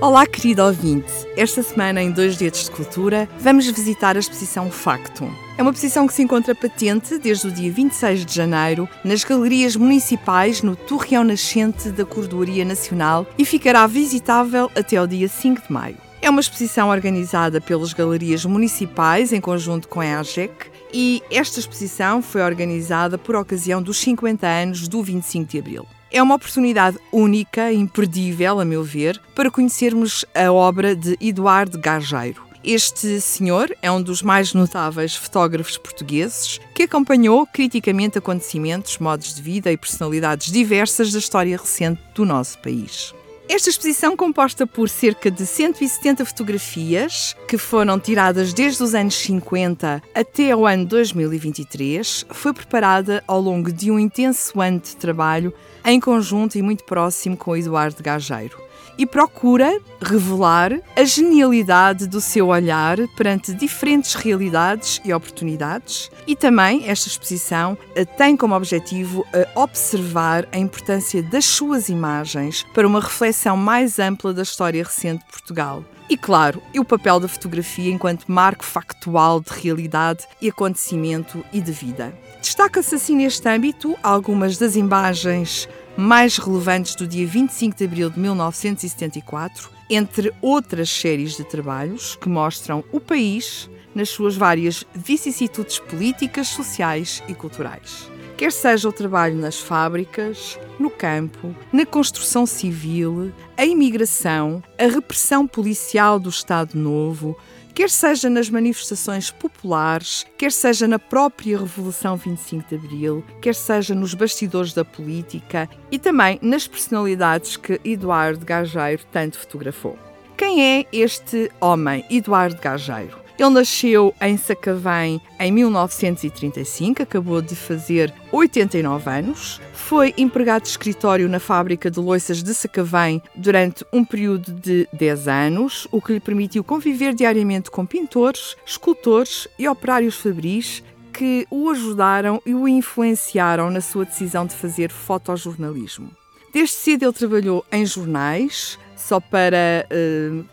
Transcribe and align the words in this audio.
Olá, 0.00 0.24
querido 0.28 0.62
ouvinte. 0.62 1.10
Esta 1.36 1.60
semana, 1.60 2.00
em 2.00 2.12
Dois 2.12 2.36
Dedos 2.36 2.66
de 2.66 2.70
Cultura, 2.70 3.28
vamos 3.40 3.66
visitar 3.66 4.14
a 4.14 4.20
exposição 4.20 4.70
Factum. 4.70 5.28
É 5.58 5.62
uma 5.62 5.72
exposição 5.72 6.06
que 6.06 6.14
se 6.14 6.22
encontra 6.22 6.54
patente 6.54 7.18
desde 7.18 7.48
o 7.48 7.50
dia 7.50 7.72
26 7.72 8.24
de 8.24 8.32
janeiro 8.32 8.88
nas 9.04 9.24
galerias 9.24 9.74
municipais 9.74 10.62
no 10.62 10.76
Torreão 10.76 11.24
Nascente 11.24 11.90
da 11.90 12.04
Cordoaria 12.04 12.64
Nacional 12.64 13.26
e 13.36 13.44
ficará 13.44 13.84
visitável 13.88 14.70
até 14.76 15.02
o 15.02 15.06
dia 15.06 15.26
5 15.26 15.66
de 15.66 15.72
maio. 15.72 15.96
É 16.22 16.30
uma 16.30 16.40
exposição 16.40 16.90
organizada 16.90 17.60
pelas 17.60 17.92
galerias 17.92 18.44
municipais 18.44 19.32
em 19.32 19.40
conjunto 19.40 19.88
com 19.88 20.00
a 20.00 20.20
AGEC 20.20 20.70
e 20.94 21.24
esta 21.28 21.58
exposição 21.58 22.22
foi 22.22 22.42
organizada 22.42 23.18
por 23.18 23.34
ocasião 23.34 23.82
dos 23.82 23.98
50 23.98 24.46
anos 24.46 24.86
do 24.86 25.02
25 25.02 25.50
de 25.50 25.58
Abril. 25.58 25.86
É 26.10 26.22
uma 26.22 26.36
oportunidade 26.36 26.98
única, 27.12 27.70
imperdível, 27.70 28.60
a 28.60 28.64
meu 28.64 28.82
ver, 28.82 29.20
para 29.34 29.50
conhecermos 29.50 30.24
a 30.34 30.50
obra 30.50 30.96
de 30.96 31.18
Eduardo 31.20 31.78
Gageiro. 31.78 32.42
Este 32.64 33.20
senhor 33.20 33.70
é 33.82 33.90
um 33.90 34.02
dos 34.02 34.22
mais 34.22 34.54
notáveis 34.54 35.14
fotógrafos 35.14 35.76
portugueses 35.76 36.58
que 36.74 36.84
acompanhou 36.84 37.46
criticamente 37.46 38.16
acontecimentos, 38.16 38.98
modos 38.98 39.34
de 39.34 39.42
vida 39.42 39.70
e 39.70 39.76
personalidades 39.76 40.50
diversas 40.50 41.12
da 41.12 41.18
história 41.18 41.56
recente 41.56 42.00
do 42.14 42.24
nosso 42.24 42.58
país. 42.58 43.14
Esta 43.48 43.70
exposição, 43.70 44.14
composta 44.14 44.66
por 44.66 44.90
cerca 44.90 45.30
de 45.30 45.46
170 45.46 46.22
fotografias, 46.26 47.34
que 47.48 47.56
foram 47.56 47.98
tiradas 47.98 48.52
desde 48.52 48.82
os 48.82 48.94
anos 48.94 49.14
50 49.14 50.02
até 50.14 50.54
o 50.54 50.66
ano 50.66 50.84
2023, 50.84 52.26
foi 52.28 52.52
preparada 52.52 53.24
ao 53.26 53.40
longo 53.40 53.72
de 53.72 53.90
um 53.90 53.98
intenso 53.98 54.60
ano 54.60 54.80
de 54.80 54.94
trabalho 54.96 55.54
em 55.84 56.00
conjunto 56.00 56.56
e 56.56 56.62
muito 56.62 56.84
próximo 56.84 57.36
com 57.36 57.56
Eduardo 57.56 58.02
Gageiro 58.02 58.68
e 58.98 59.06
procura 59.06 59.80
revelar 60.02 60.72
a 60.96 61.04
genialidade 61.04 62.08
do 62.08 62.20
seu 62.20 62.48
olhar 62.48 62.98
perante 63.16 63.54
diferentes 63.54 64.14
realidades 64.14 65.00
e 65.04 65.14
oportunidades. 65.14 66.10
E 66.26 66.34
também 66.34 66.88
esta 66.88 67.08
exposição 67.08 67.78
eh, 67.94 68.04
tem 68.04 68.36
como 68.36 68.56
objetivo 68.56 69.24
eh, 69.32 69.48
observar 69.54 70.48
a 70.50 70.58
importância 70.58 71.22
das 71.22 71.44
suas 71.44 71.88
imagens 71.88 72.66
para 72.74 72.86
uma 72.86 73.00
reflexão 73.00 73.56
mais 73.56 74.00
ampla 74.00 74.34
da 74.34 74.42
história 74.42 74.82
recente 74.82 75.24
de 75.24 75.30
Portugal. 75.30 75.84
E 76.10 76.16
claro, 76.16 76.62
e 76.72 76.80
o 76.80 76.84
papel 76.84 77.20
da 77.20 77.28
fotografia 77.28 77.92
enquanto 77.92 78.30
marco 78.32 78.64
factual 78.64 79.40
de 79.40 79.50
realidade 79.50 80.26
e 80.40 80.48
acontecimento 80.48 81.44
e 81.52 81.60
de 81.60 81.70
vida. 81.70 82.16
Destaca-se 82.40 82.94
assim 82.94 83.16
neste 83.16 83.46
âmbito 83.46 83.94
algumas 84.02 84.56
das 84.56 84.74
imagens 84.74 85.68
mais 85.98 86.38
relevantes 86.38 86.94
do 86.94 87.06
dia 87.06 87.26
25 87.26 87.76
de 87.76 87.84
abril 87.84 88.08
de 88.08 88.18
1974, 88.20 89.68
entre 89.90 90.32
outras 90.40 90.88
séries 90.88 91.36
de 91.36 91.44
trabalhos 91.44 92.16
que 92.16 92.28
mostram 92.28 92.82
o 92.90 93.00
país 93.00 93.68
nas 93.94 94.08
suas 94.08 94.36
várias 94.36 94.84
vicissitudes 94.94 95.78
políticas, 95.78 96.48
sociais 96.48 97.22
e 97.28 97.34
culturais. 97.34 98.08
Quer 98.38 98.52
seja 98.52 98.88
o 98.88 98.92
trabalho 98.92 99.34
nas 99.34 99.58
fábricas, 99.58 100.56
no 100.78 100.88
campo, 100.88 101.52
na 101.72 101.84
construção 101.84 102.46
civil, 102.46 103.32
a 103.56 103.64
imigração, 103.66 104.62
a 104.78 104.86
repressão 104.86 105.44
policial 105.44 106.20
do 106.20 106.28
Estado 106.28 106.78
Novo, 106.78 107.36
quer 107.74 107.90
seja 107.90 108.30
nas 108.30 108.48
manifestações 108.48 109.32
populares, 109.32 110.24
quer 110.38 110.52
seja 110.52 110.86
na 110.86 111.00
própria 111.00 111.58
Revolução 111.58 112.16
25 112.16 112.68
de 112.68 112.74
Abril, 112.76 113.24
quer 113.42 113.56
seja 113.56 113.92
nos 113.92 114.14
bastidores 114.14 114.72
da 114.72 114.84
política 114.84 115.68
e 115.90 115.98
também 115.98 116.38
nas 116.40 116.68
personalidades 116.68 117.56
que 117.56 117.80
Eduardo 117.84 118.46
Gageiro 118.46 119.02
tanto 119.10 119.36
fotografou. 119.36 119.98
Quem 120.36 120.62
é 120.62 120.86
este 120.92 121.50
homem, 121.60 122.04
Eduardo 122.08 122.62
Gageiro? 122.62 123.27
Ele 123.38 123.50
nasceu 123.50 124.12
em 124.20 124.36
Sacavém 124.36 125.20
em 125.38 125.52
1935, 125.52 127.04
acabou 127.04 127.40
de 127.40 127.54
fazer 127.54 128.12
89 128.32 129.08
anos. 129.08 129.60
Foi 129.72 130.12
empregado 130.18 130.62
de 130.62 130.70
escritório 130.70 131.28
na 131.28 131.38
fábrica 131.38 131.88
de 131.88 132.00
loiças 132.00 132.42
de 132.42 132.52
Sacavém 132.52 133.22
durante 133.36 133.86
um 133.92 134.04
período 134.04 134.50
de 134.52 134.88
10 134.92 135.28
anos, 135.28 135.86
o 135.92 136.02
que 136.02 136.14
lhe 136.14 136.20
permitiu 136.20 136.64
conviver 136.64 137.14
diariamente 137.14 137.70
com 137.70 137.86
pintores, 137.86 138.56
escultores 138.66 139.46
e 139.56 139.68
operários 139.68 140.16
fabris 140.16 140.82
que 141.12 141.46
o 141.48 141.70
ajudaram 141.70 142.42
e 142.44 142.52
o 142.52 142.66
influenciaram 142.66 143.70
na 143.70 143.80
sua 143.80 144.04
decisão 144.04 144.46
de 144.46 144.54
fazer 144.54 144.90
fotojornalismo. 144.90 146.10
Desde 146.52 146.74
cedo 146.74 147.04
ele 147.04 147.12
trabalhou 147.12 147.64
em 147.70 147.86
jornais, 147.86 148.78
só 148.96 149.20
para 149.20 149.86
uh, 149.92 150.44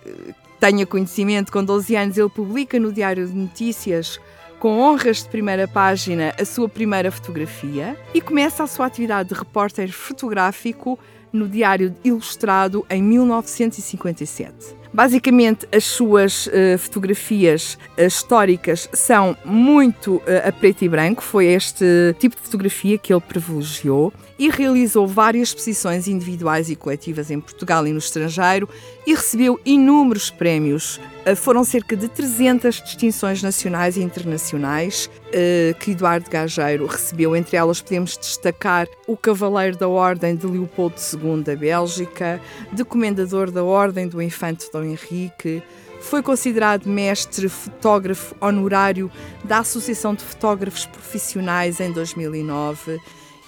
tenha 0.66 0.84
conhecimento, 0.84 1.52
com 1.52 1.64
12 1.64 1.96
anos 1.96 2.18
ele 2.18 2.28
publica 2.28 2.80
no 2.80 2.92
Diário 2.92 3.28
de 3.28 3.36
Notícias 3.36 4.20
com 4.58 4.80
honras 4.80 5.22
de 5.22 5.30
primeira 5.30 5.68
página 5.68 6.34
a 6.40 6.44
sua 6.44 6.68
primeira 6.68 7.12
fotografia 7.12 7.96
e 8.16 8.20
começa 8.20 8.64
a 8.64 8.68
sua 8.68 8.88
atividade 8.88 9.30
de 9.30 9.36
repórter 9.36 9.92
fotográfico 9.92 10.98
no 11.32 11.48
Diário 11.48 11.94
Ilustrado 12.04 12.84
em 12.90 13.04
1957. 13.04 14.76
Basicamente, 14.96 15.68
as 15.76 15.84
suas 15.84 16.48
uh, 16.48 16.78
fotografias 16.80 17.78
uh, 17.98 18.04
históricas 18.04 18.88
são 18.94 19.36
muito 19.44 20.16
uh, 20.16 20.48
a 20.48 20.54
preto 20.54 20.86
e 20.86 20.88
branco, 20.88 21.22
foi 21.22 21.48
este 21.48 22.16
tipo 22.18 22.38
de 22.38 22.42
fotografia 22.42 22.98
que 22.98 23.12
ele 23.12 23.20
privilegiou 23.20 24.14
e 24.40 24.50
realizou 24.50 25.06
várias 25.06 25.50
exposições 25.50 26.08
individuais 26.08 26.70
e 26.70 26.78
coletivas 26.78 27.30
em 27.30 27.42
Portugal 27.42 27.86
e 27.86 27.92
no 27.92 27.98
estrangeiro 27.98 28.70
e 29.06 29.14
recebeu 29.14 29.60
inúmeros 29.66 30.30
prémios. 30.30 30.98
Uh, 31.26 31.36
foram 31.36 31.64
cerca 31.64 31.96
de 31.96 32.08
300 32.08 32.82
distinções 32.84 33.42
nacionais 33.42 33.98
e 33.98 34.04
internacionais 34.04 35.10
uh, 35.28 35.74
que 35.80 35.92
Eduardo 35.92 36.30
Gageiro 36.30 36.86
recebeu. 36.86 37.36
Entre 37.36 37.58
elas 37.58 37.82
podemos 37.82 38.18
destacar 38.18 38.88
o 39.08 39.18
Cavaleiro 39.18 39.76
da 39.78 39.88
Ordem 39.88 40.36
de 40.36 40.46
Leopoldo 40.46 40.96
II 41.00 41.42
da 41.44 41.56
Bélgica, 41.56 42.40
de 42.72 42.84
Comendador 42.86 43.50
da 43.50 43.64
Ordem 43.64 44.08
do 44.08 44.22
Infante 44.22 44.70
Dom 44.72 44.84
Henrique, 44.84 45.64
foi 46.00 46.22
considerado 46.22 46.86
mestre 46.86 47.50
fotógrafo 47.50 48.36
honorário 48.40 49.10
da 49.44 49.60
Associação 49.60 50.14
de 50.14 50.24
Fotógrafos 50.24 50.86
Profissionais 50.86 51.80
em 51.80 51.92
2009 51.92 53.00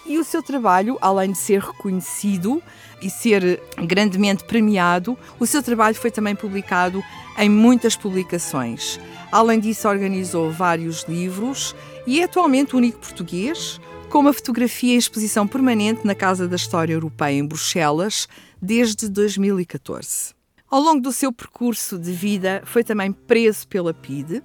e 0.07 0.18
o 0.18 0.23
seu 0.23 0.41
trabalho, 0.41 0.97
além 1.01 1.31
de 1.31 1.38
ser 1.38 1.62
reconhecido 1.62 2.63
e 3.01 3.09
ser 3.09 3.62
grandemente 3.78 4.44
premiado, 4.45 5.18
o 5.40 5.45
seu 5.45 5.62
trabalho 5.62 5.95
foi 5.95 6.09
também 6.09 6.35
publicado 6.35 7.03
em 7.38 7.50
muitas 7.50 7.95
publicações. 7.95 9.00
Além 9.31 9.59
disso, 9.59 9.88
organizou 9.88 10.51
vários 10.51 11.03
livros 11.03 11.75
e 12.06 12.22
é 12.22 12.23
atualmente 12.23 12.73
o 12.73 12.78
único 12.78 13.00
português 13.00 13.79
com 14.09 14.19
uma 14.19 14.31
fotografia 14.31 14.95
em 14.95 14.97
exposição 14.97 15.45
permanente 15.45 16.07
na 16.07 16.16
Casa 16.16 16.47
da 16.47 16.56
História 16.56 16.94
Europeia 16.94 17.38
em 17.38 17.45
Bruxelas 17.45 18.28
desde 18.62 19.09
2014. 19.09 20.37
Ao 20.70 20.82
longo 20.82 21.02
do 21.02 21.12
seu 21.12 21.32
percurso 21.32 21.98
de 21.98 22.12
vida, 22.12 22.62
foi 22.66 22.84
também 22.84 23.12
preso 23.12 23.68
pela 23.68 23.94
PIDE, 23.94 24.44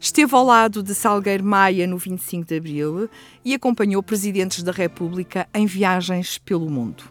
Esteve 0.00 0.32
ao 0.32 0.44
lado 0.44 0.80
de 0.80 0.94
Salgueiro 0.94 1.44
Maia 1.44 1.84
no 1.84 1.98
25 1.98 2.46
de 2.46 2.56
Abril 2.56 3.10
e 3.44 3.52
acompanhou 3.52 4.00
presidentes 4.00 4.62
da 4.62 4.70
República 4.70 5.48
em 5.52 5.66
viagens 5.66 6.38
pelo 6.38 6.70
mundo. 6.70 7.02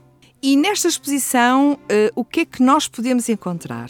E 0.42 0.56
nesta 0.56 0.88
exposição, 0.88 1.74
uh, 1.74 2.12
o 2.16 2.24
que 2.24 2.42
é 2.42 2.46
que 2.46 2.64
nós 2.64 2.88
podemos 2.88 3.28
encontrar? 3.28 3.90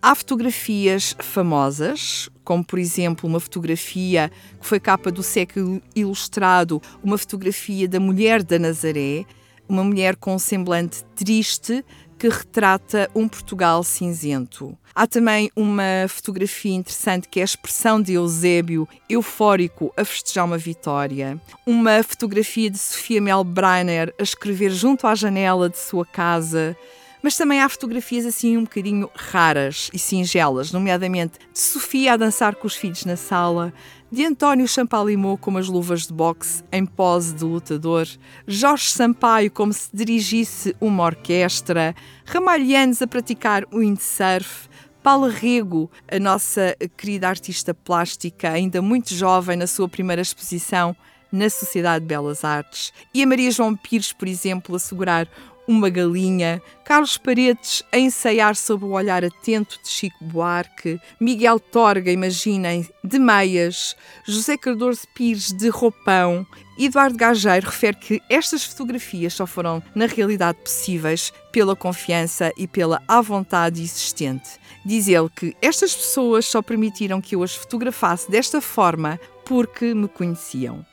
Há 0.00 0.14
fotografias 0.16 1.14
famosas, 1.20 2.28
como 2.42 2.64
por 2.64 2.80
exemplo 2.80 3.28
uma 3.28 3.38
fotografia 3.38 4.28
que 4.60 4.66
foi 4.66 4.80
capa 4.80 5.12
do 5.12 5.22
século 5.22 5.80
ilustrado, 5.94 6.82
uma 7.00 7.16
fotografia 7.16 7.86
da 7.86 8.00
mulher 8.00 8.42
da 8.42 8.58
Nazaré, 8.58 9.24
uma 9.68 9.84
mulher 9.84 10.16
com 10.16 10.34
um 10.34 10.38
semblante 10.38 11.04
triste 11.14 11.84
que 12.22 12.28
retrata 12.28 13.10
um 13.16 13.26
Portugal 13.26 13.82
cinzento. 13.82 14.78
Há 14.94 15.08
também 15.08 15.50
uma 15.56 16.06
fotografia 16.08 16.72
interessante 16.72 17.28
que 17.28 17.40
é 17.40 17.42
a 17.42 17.44
expressão 17.44 18.00
de 18.00 18.12
Eusébio, 18.12 18.88
eufórico, 19.10 19.92
a 19.96 20.04
festejar 20.04 20.44
uma 20.44 20.56
vitória. 20.56 21.36
Uma 21.66 22.00
fotografia 22.04 22.70
de 22.70 22.78
Sofia 22.78 23.20
Mel 23.20 23.42
Breiner 23.42 24.14
a 24.20 24.22
escrever 24.22 24.70
junto 24.70 25.04
à 25.08 25.16
janela 25.16 25.68
de 25.68 25.76
sua 25.76 26.06
casa. 26.06 26.76
Mas 27.20 27.36
também 27.36 27.60
há 27.60 27.68
fotografias 27.68 28.24
assim 28.24 28.56
um 28.56 28.62
bocadinho 28.62 29.10
raras 29.16 29.90
e 29.92 29.98
singelas, 29.98 30.70
nomeadamente 30.70 31.40
de 31.52 31.58
Sofia 31.58 32.12
a 32.12 32.16
dançar 32.16 32.54
com 32.54 32.68
os 32.68 32.76
filhos 32.76 33.04
na 33.04 33.16
sala, 33.16 33.74
de 34.12 34.26
António 34.26 34.68
Champalimau 34.68 35.38
com 35.38 35.56
as 35.56 35.68
luvas 35.68 36.06
de 36.06 36.12
boxe 36.12 36.62
em 36.70 36.84
pose 36.84 37.34
de 37.34 37.44
lutador, 37.44 38.06
Jorge 38.46 38.90
Sampaio 38.90 39.50
como 39.50 39.72
se 39.72 39.88
dirigisse 39.90 40.76
uma 40.78 41.04
orquestra, 41.04 41.96
Ramalhianos 42.26 43.00
a 43.00 43.06
praticar 43.06 43.64
o 43.72 43.78
windsurf, 43.78 44.68
Paula 45.02 45.30
Rego, 45.30 45.90
a 46.10 46.18
nossa 46.18 46.76
querida 46.94 47.26
artista 47.26 47.72
plástica, 47.72 48.50
ainda 48.50 48.82
muito 48.82 49.14
jovem 49.14 49.56
na 49.56 49.66
sua 49.66 49.88
primeira 49.88 50.20
exposição 50.20 50.94
na 51.32 51.48
Sociedade 51.48 52.04
de 52.04 52.08
Belas 52.08 52.44
Artes, 52.44 52.92
e 53.14 53.22
a 53.22 53.26
Maria 53.26 53.50
João 53.50 53.74
Pires, 53.74 54.12
por 54.12 54.28
exemplo, 54.28 54.76
a 54.76 54.78
segurar 54.78 55.26
uma 55.72 55.88
galinha, 55.88 56.60
Carlos 56.84 57.16
Paredes 57.16 57.82
a 57.90 57.98
ensaiar 57.98 58.54
sob 58.54 58.84
o 58.84 58.90
olhar 58.90 59.24
atento 59.24 59.78
de 59.82 59.88
Chico 59.88 60.22
Buarque, 60.22 61.00
Miguel 61.18 61.58
Torga, 61.58 62.12
imaginem, 62.12 62.86
de 63.02 63.18
meias, 63.18 63.96
José 64.26 64.56
Cardoso 64.56 65.06
Pires 65.14 65.52
de 65.52 65.68
roupão. 65.68 66.46
Eduardo 66.78 67.16
Gageiro 67.16 67.66
refere 67.66 67.96
que 67.96 68.22
estas 68.28 68.64
fotografias 68.64 69.34
só 69.34 69.46
foram, 69.46 69.82
na 69.94 70.06
realidade, 70.06 70.58
possíveis 70.58 71.32
pela 71.50 71.76
confiança 71.76 72.52
e 72.56 72.66
pela 72.66 73.02
à 73.08 73.20
vontade 73.20 73.82
existente. 73.82 74.50
Diz 74.84 75.08
ele 75.08 75.28
que 75.34 75.56
estas 75.62 75.94
pessoas 75.94 76.46
só 76.46 76.60
permitiram 76.60 77.20
que 77.20 77.34
eu 77.34 77.42
as 77.42 77.54
fotografasse 77.54 78.30
desta 78.30 78.60
forma 78.60 79.18
porque 79.44 79.94
me 79.94 80.08
conheciam. 80.08 80.84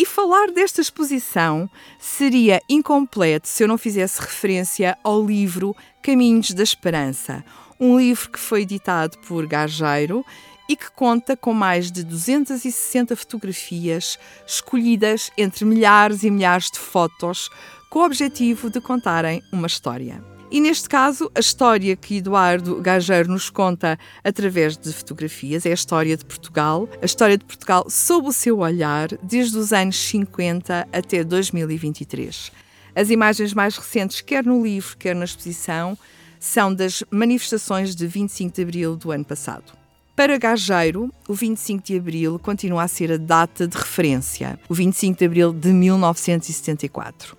E 0.00 0.06
falar 0.06 0.52
desta 0.52 0.80
exposição 0.80 1.68
seria 1.98 2.62
incompleto 2.68 3.48
se 3.48 3.64
eu 3.64 3.66
não 3.66 3.76
fizesse 3.76 4.20
referência 4.20 4.96
ao 5.02 5.26
livro 5.26 5.74
Caminhos 6.00 6.52
da 6.52 6.62
Esperança, 6.62 7.44
um 7.80 7.98
livro 7.98 8.30
que 8.30 8.38
foi 8.38 8.62
editado 8.62 9.18
por 9.26 9.44
Gageiro 9.44 10.24
e 10.68 10.76
que 10.76 10.88
conta 10.92 11.36
com 11.36 11.52
mais 11.52 11.90
de 11.90 12.04
260 12.04 13.16
fotografias 13.16 14.16
escolhidas 14.46 15.32
entre 15.36 15.64
milhares 15.64 16.22
e 16.22 16.30
milhares 16.30 16.70
de 16.70 16.78
fotos, 16.78 17.50
com 17.90 17.98
o 17.98 18.04
objetivo 18.04 18.70
de 18.70 18.80
contarem 18.80 19.42
uma 19.52 19.66
história. 19.66 20.37
E 20.50 20.62
neste 20.62 20.88
caso, 20.88 21.30
a 21.34 21.40
história 21.40 21.94
que 21.94 22.16
Eduardo 22.16 22.80
Gageiro 22.80 23.30
nos 23.30 23.50
conta 23.50 23.98
através 24.24 24.78
de 24.78 24.90
fotografias 24.94 25.66
é 25.66 25.70
a 25.70 25.74
história 25.74 26.16
de 26.16 26.24
Portugal, 26.24 26.88
a 27.02 27.04
história 27.04 27.36
de 27.36 27.44
Portugal 27.44 27.84
sob 27.90 28.28
o 28.28 28.32
seu 28.32 28.60
olhar, 28.60 29.08
desde 29.22 29.58
os 29.58 29.74
anos 29.74 29.98
50 29.98 30.88
até 30.90 31.22
2023. 31.22 32.50
As 32.96 33.10
imagens 33.10 33.52
mais 33.52 33.76
recentes, 33.76 34.22
quer 34.22 34.42
no 34.42 34.62
livro, 34.62 34.96
quer 34.96 35.14
na 35.14 35.26
exposição, 35.26 35.98
são 36.40 36.72
das 36.72 37.04
manifestações 37.10 37.94
de 37.94 38.06
25 38.06 38.54
de 38.54 38.62
abril 38.62 38.96
do 38.96 39.10
ano 39.10 39.26
passado. 39.26 39.76
Para 40.16 40.38
Gageiro, 40.38 41.12
o 41.28 41.34
25 41.34 41.84
de 41.84 41.96
abril 41.98 42.38
continua 42.38 42.84
a 42.84 42.88
ser 42.88 43.12
a 43.12 43.18
data 43.18 43.68
de 43.68 43.76
referência, 43.76 44.58
o 44.66 44.74
25 44.74 45.18
de 45.18 45.26
abril 45.26 45.52
de 45.52 45.68
1974 45.68 47.36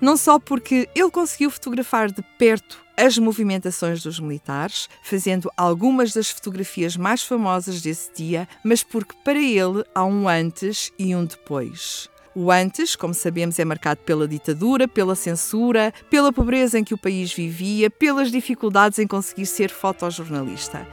não 0.00 0.16
só 0.16 0.38
porque 0.38 0.88
ele 0.94 1.10
conseguiu 1.10 1.50
fotografar 1.50 2.10
de 2.10 2.22
perto 2.38 2.82
as 2.96 3.16
movimentações 3.16 4.02
dos 4.02 4.20
militares, 4.20 4.88
fazendo 5.02 5.50
algumas 5.56 6.12
das 6.12 6.28
fotografias 6.30 6.98
mais 6.98 7.22
famosas 7.22 7.80
desse 7.80 8.12
dia, 8.12 8.46
mas 8.62 8.82
porque 8.82 9.14
para 9.24 9.38
ele 9.38 9.82
há 9.94 10.04
um 10.04 10.28
antes 10.28 10.92
e 10.98 11.14
um 11.14 11.24
depois. 11.24 12.10
O 12.34 12.50
antes, 12.50 12.94
como 12.94 13.14
sabemos, 13.14 13.58
é 13.58 13.64
marcado 13.64 14.00
pela 14.02 14.28
ditadura, 14.28 14.86
pela 14.86 15.14
censura, 15.14 15.92
pela 16.10 16.32
pobreza 16.32 16.78
em 16.78 16.84
que 16.84 16.94
o 16.94 16.98
país 16.98 17.32
vivia, 17.32 17.90
pelas 17.90 18.30
dificuldades 18.30 18.98
em 18.98 19.06
conseguir 19.06 19.46
ser 19.46 19.70
fotojornalista. 19.70 20.86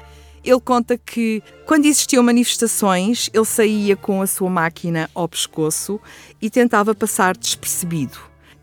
Ele 0.43 0.61
conta 0.61 0.97
que, 0.97 1.43
quando 1.65 1.85
existiam 1.85 2.23
manifestações, 2.23 3.29
ele 3.33 3.45
saía 3.45 3.97
com 3.97 4.21
a 4.21 4.27
sua 4.27 4.49
máquina 4.49 5.09
ao 5.13 5.27
pescoço 5.27 5.99
e 6.41 6.49
tentava 6.49 6.95
passar 6.95 7.35
despercebido 7.35 8.17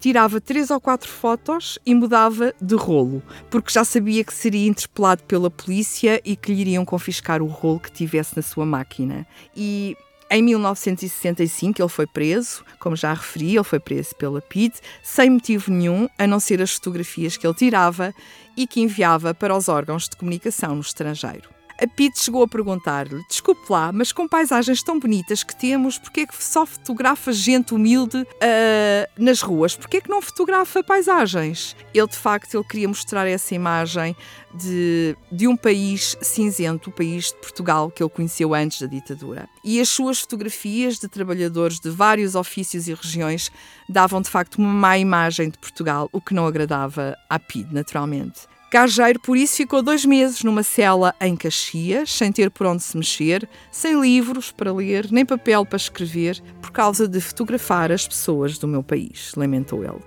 tirava 0.04 0.38
três 0.38 0.70
ou 0.70 0.78
quatro 0.78 1.10
fotos 1.10 1.78
e 1.86 1.94
mudava 1.94 2.54
de 2.60 2.74
rolo, 2.74 3.22
porque 3.48 3.72
já 3.72 3.82
sabia 3.86 4.22
que 4.22 4.34
seria 4.34 4.68
interpelado 4.68 5.22
pela 5.22 5.50
polícia 5.50 6.20
e 6.22 6.36
que 6.36 6.52
lhe 6.52 6.60
iriam 6.60 6.84
confiscar 6.84 7.40
o 7.40 7.46
rolo 7.46 7.80
que 7.80 7.90
tivesse 7.90 8.36
na 8.36 8.42
sua 8.42 8.66
máquina. 8.66 9.26
E 9.56 9.96
em 10.30 10.42
1965 10.42 11.80
ele 11.80 11.88
foi 11.88 12.06
preso, 12.06 12.62
como 12.78 12.94
já 12.94 13.14
referi, 13.14 13.54
ele 13.54 13.64
foi 13.64 13.80
preso 13.80 14.14
pela 14.16 14.42
PID, 14.42 14.74
sem 15.02 15.30
motivo 15.30 15.70
nenhum, 15.70 16.06
a 16.18 16.26
não 16.26 16.38
ser 16.38 16.60
as 16.60 16.74
fotografias 16.74 17.38
que 17.38 17.46
ele 17.46 17.54
tirava 17.54 18.14
e 18.54 18.66
que 18.66 18.82
enviava 18.82 19.32
para 19.32 19.56
os 19.56 19.70
órgãos 19.70 20.06
de 20.06 20.18
comunicação 20.18 20.74
no 20.74 20.82
estrangeiro. 20.82 21.48
A 21.84 21.86
Pete 21.86 22.18
chegou 22.18 22.42
a 22.42 22.48
perguntar-lhe: 22.48 23.22
Desculpe 23.28 23.60
lá, 23.68 23.92
mas 23.92 24.10
com 24.10 24.26
paisagens 24.26 24.82
tão 24.82 24.98
bonitas 24.98 25.42
que 25.42 25.54
temos, 25.54 25.98
porquê 25.98 26.20
é 26.20 26.26
que 26.26 26.42
só 26.42 26.64
fotografa 26.64 27.30
gente 27.30 27.74
humilde 27.74 28.16
uh, 28.16 29.22
nas 29.22 29.42
ruas? 29.42 29.76
Porquê 29.76 29.98
é 29.98 30.00
que 30.00 30.08
não 30.08 30.22
fotografa 30.22 30.82
paisagens? 30.82 31.76
Ele, 31.92 32.06
de 32.06 32.16
facto, 32.16 32.54
ele 32.54 32.64
queria 32.64 32.88
mostrar 32.88 33.26
essa 33.26 33.54
imagem 33.54 34.16
de, 34.54 35.14
de 35.30 35.46
um 35.46 35.54
país 35.54 36.16
cinzento, 36.22 36.88
o 36.88 36.92
país 36.92 37.26
de 37.26 37.34
Portugal, 37.34 37.90
que 37.90 38.02
ele 38.02 38.08
conheceu 38.08 38.54
antes 38.54 38.80
da 38.80 38.86
ditadura. 38.86 39.46
E 39.62 39.78
as 39.78 39.90
suas 39.90 40.20
fotografias 40.20 40.98
de 40.98 41.06
trabalhadores 41.06 41.78
de 41.78 41.90
vários 41.90 42.34
ofícios 42.34 42.88
e 42.88 42.94
regiões 42.94 43.52
davam, 43.86 44.22
de 44.22 44.30
facto, 44.30 44.56
uma 44.56 44.72
má 44.72 44.96
imagem 44.96 45.50
de 45.50 45.58
Portugal, 45.58 46.08
o 46.12 46.20
que 46.20 46.32
não 46.32 46.46
agradava 46.46 47.14
à 47.28 47.38
PID, 47.38 47.74
naturalmente. 47.74 48.53
Gageiro, 48.74 49.20
por 49.20 49.36
isso, 49.36 49.58
ficou 49.58 49.80
dois 49.80 50.04
meses 50.04 50.42
numa 50.42 50.64
cela 50.64 51.14
em 51.20 51.36
Caxias, 51.36 52.12
sem 52.12 52.32
ter 52.32 52.50
por 52.50 52.66
onde 52.66 52.82
se 52.82 52.96
mexer, 52.96 53.48
sem 53.70 54.00
livros 54.00 54.50
para 54.50 54.72
ler, 54.72 55.12
nem 55.12 55.24
papel 55.24 55.64
para 55.64 55.76
escrever, 55.76 56.42
por 56.60 56.72
causa 56.72 57.06
de 57.06 57.20
fotografar 57.20 57.92
as 57.92 58.04
pessoas 58.04 58.58
do 58.58 58.66
meu 58.66 58.82
país, 58.82 59.32
lamentou 59.36 59.84
ele. 59.84 60.02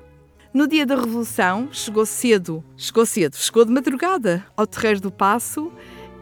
No 0.53 0.67
dia 0.67 0.85
da 0.85 0.97
Revolução, 0.97 1.69
chegou 1.71 2.05
cedo, 2.05 2.61
chegou 2.75 3.05
cedo, 3.05 3.37
chegou 3.37 3.63
de 3.63 3.71
madrugada 3.71 4.45
ao 4.57 4.67
Terreiro 4.67 4.99
do 4.99 5.11
Passo 5.11 5.71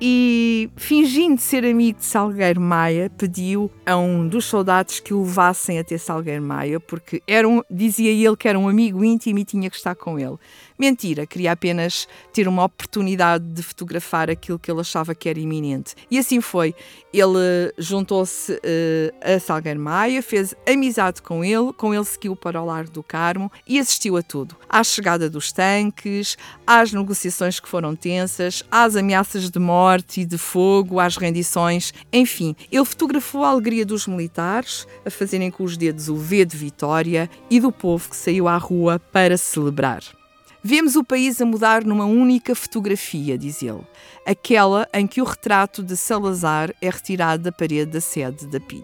e, 0.01 0.69
fingindo 0.75 1.39
ser 1.39 1.65
amigo 1.65 2.00
de 2.00 2.06
Salgueiro 2.06 2.59
Maia, 2.59 3.09
pediu 3.18 3.71
a 3.86 3.95
um 3.95 4.27
dos 4.27 4.45
soldados 4.45 5.00
que 5.00 5.13
o 5.13 5.24
levassem 5.24 5.80
até 5.80 5.97
Salgueiro 5.97 6.44
Maia, 6.44 6.80
porque 6.80 7.21
era 7.27 7.47
um, 7.47 7.62
dizia 7.69 8.12
ele 8.12 8.36
que 8.36 8.47
era 8.47 8.59
um 8.59 8.68
amigo 8.68 9.03
íntimo 9.03 9.39
e 9.39 9.45
tinha 9.45 9.69
que 9.69 9.77
estar 9.77 9.95
com 9.95 10.19
ele. 10.19 10.38
Mentira, 10.77 11.25
queria 11.25 11.53
apenas 11.53 12.06
ter 12.33 12.50
uma 12.50 12.65
oportunidade 12.65 13.45
de 13.45 13.63
fotografar 13.63 14.30
aquilo 14.30 14.59
que 14.59 14.69
ele 14.69 14.81
achava 14.81 15.15
que 15.15 15.30
era 15.30 15.39
iminente. 15.39 15.95
E 16.12 16.18
assim 16.18 16.41
foi. 16.41 16.75
Ele 17.13 17.74
juntou-se 17.77 18.51
uh, 18.51 19.36
a 19.36 19.39
Salgueiro 19.39 19.80
Maia, 19.80 20.21
fez 20.21 20.53
amizade 20.68 21.21
com 21.21 21.45
ele, 21.45 21.71
com 21.71 21.94
ele 21.94 22.03
seguiu 22.03 22.36
para 22.36 22.62
o 22.62 22.65
Largo 22.65 22.91
do 22.91 23.01
Carmo 23.01 23.50
e 23.65 23.80
assistiu 23.80 24.18
a 24.18 24.21
tudo. 24.21 24.57
À 24.68 24.83
chegada 24.83 25.30
dos 25.30 25.53
tanques, 25.53 26.38
às 26.68 26.91
negociações 26.91 27.57
que 27.57 27.69
foram 27.69 27.95
tensas, 27.95 28.62
às 28.69 28.98
ameaças 28.98 29.50
de 29.50 29.60
morte 29.86 30.22
e 30.22 30.25
de 30.25 30.38
fogo, 30.38 31.00
às 31.00 31.15
rendições, 31.15 31.94
enfim, 32.12 32.56
ele 32.72 32.84
fotografou 32.84 33.44
a 33.44 33.50
alegria 33.50 33.86
dos 33.86 34.08
militares 34.08 34.88
a 35.06 35.12
fazerem 35.12 35.51
com 35.51 35.63
os 35.63 35.77
dedos 35.77 36.10
o 36.10 36.15
V 36.15 36.44
de 36.44 36.58
vitória 36.58 37.30
e 37.51 37.60
do 37.60 37.72
povo 37.72 38.10
que 38.10 38.15
saiu 38.15 38.48
à 38.48 38.58
rua 38.58 38.98
para 38.98 39.38
celebrar. 39.38 40.01
Vemos 40.63 40.96
o 40.96 41.04
país 41.04 41.39
a 41.39 41.46
mudar 41.46 41.84
numa 41.84 42.06
única 42.06 42.56
fotografia, 42.56 43.38
diz 43.38 43.62
ele, 43.62 43.84
aquela 44.25 44.89
em 44.92 45.06
que 45.06 45.22
o 45.22 45.25
retrato 45.25 45.84
de 45.84 45.96
Salazar 45.96 46.74
é 46.82 46.89
retirado 46.89 47.44
da 47.44 47.51
parede 47.51 47.92
da 47.92 48.01
sede 48.01 48.48
da 48.48 48.60
PID. 48.60 48.84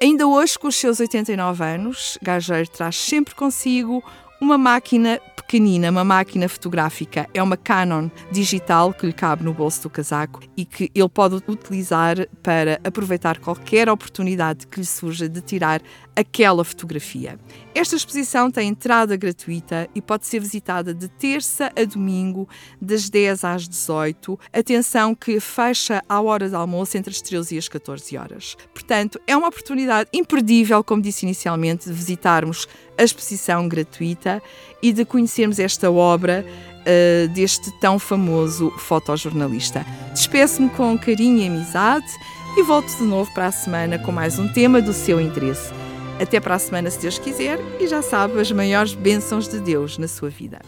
Ainda 0.00 0.26
hoje, 0.26 0.58
com 0.58 0.68
os 0.68 0.76
seus 0.76 0.98
89 0.98 1.62
anos, 1.62 2.16
Gageiro 2.22 2.70
traz 2.70 2.96
sempre 2.96 3.34
consigo 3.34 4.02
uma 4.40 4.56
máquina 4.56 5.20
pequenina, 5.34 5.90
uma 5.90 6.04
máquina 6.04 6.48
fotográfica. 6.48 7.28
É 7.32 7.42
uma 7.42 7.56
Canon 7.56 8.10
digital 8.30 8.92
que 8.92 9.06
lhe 9.06 9.12
cabe 9.12 9.44
no 9.44 9.52
bolso 9.52 9.82
do 9.82 9.90
casaco 9.90 10.40
e 10.56 10.64
que 10.64 10.90
ele 10.94 11.08
pode 11.08 11.36
utilizar 11.48 12.16
para 12.42 12.80
aproveitar 12.84 13.38
qualquer 13.38 13.88
oportunidade 13.88 14.66
que 14.66 14.80
lhe 14.80 14.86
surja 14.86 15.28
de 15.28 15.40
tirar 15.40 15.80
aquela 16.18 16.64
fotografia. 16.64 17.38
Esta 17.72 17.94
exposição 17.94 18.50
tem 18.50 18.70
entrada 18.70 19.16
gratuita 19.16 19.88
e 19.94 20.02
pode 20.02 20.26
ser 20.26 20.40
visitada 20.40 20.92
de 20.92 21.06
terça 21.06 21.70
a 21.76 21.84
domingo, 21.84 22.48
das 22.82 23.08
10 23.08 23.44
às 23.44 23.68
18. 23.68 24.36
Atenção 24.52 25.14
que 25.14 25.38
fecha 25.38 26.02
à 26.08 26.20
hora 26.20 26.48
de 26.48 26.56
almoço 26.56 26.98
entre 26.98 27.12
as 27.12 27.20
13 27.20 27.54
e 27.54 27.58
as 27.58 27.68
14 27.68 28.16
horas. 28.16 28.56
Portanto, 28.74 29.20
é 29.28 29.36
uma 29.36 29.46
oportunidade 29.46 30.10
imperdível, 30.12 30.82
como 30.82 31.00
disse 31.00 31.24
inicialmente, 31.24 31.88
de 31.88 31.94
visitarmos 31.94 32.66
a 32.98 33.04
exposição 33.04 33.68
gratuita 33.68 34.42
e 34.82 34.92
de 34.92 35.04
conhecermos 35.04 35.60
esta 35.60 35.88
obra 35.88 36.44
uh, 36.44 37.28
deste 37.28 37.70
tão 37.78 37.96
famoso 37.96 38.72
fotojornalista. 38.72 39.86
Despeço-me 40.12 40.68
com 40.70 40.98
carinho 40.98 41.38
e 41.38 41.46
amizade 41.46 42.10
e 42.56 42.62
volto 42.64 42.88
de 42.96 43.04
novo 43.04 43.32
para 43.32 43.46
a 43.46 43.52
semana 43.52 44.00
com 44.00 44.10
mais 44.10 44.36
um 44.36 44.48
tema 44.48 44.82
do 44.82 44.92
seu 44.92 45.20
interesse. 45.20 45.87
Até 46.20 46.40
para 46.40 46.56
a 46.56 46.58
semana, 46.58 46.90
se 46.90 46.98
Deus 46.98 47.18
quiser, 47.18 47.60
e 47.78 47.86
já 47.86 48.02
sabe 48.02 48.40
as 48.40 48.50
maiores 48.50 48.94
bênçãos 48.94 49.48
de 49.48 49.60
Deus 49.60 49.98
na 49.98 50.08
sua 50.08 50.28
vida. 50.28 50.60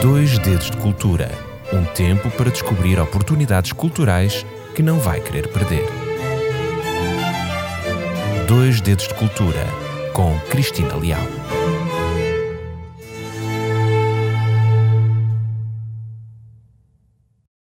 Dois 0.00 0.38
Dedos 0.38 0.70
de 0.70 0.76
Cultura 0.76 1.30
Um 1.72 1.84
tempo 1.84 2.30
para 2.30 2.50
descobrir 2.50 2.98
oportunidades 3.00 3.72
culturais 3.72 4.46
que 4.74 4.82
não 4.82 5.00
vai 5.00 5.20
querer 5.20 5.48
perder. 5.48 5.84
Dois 8.46 8.80
Dedos 8.80 9.08
de 9.08 9.14
Cultura, 9.14 9.66
com 10.12 10.38
Cristina 10.48 10.94
Leal. 10.94 11.26